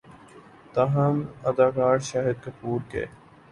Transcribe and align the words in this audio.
تاہم 0.73 1.15
اداکار 1.45 1.97
شاہد 2.09 2.43
کپور 2.43 2.79
کے 2.91 3.05